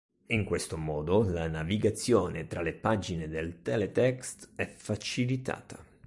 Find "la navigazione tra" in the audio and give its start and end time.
1.21-2.63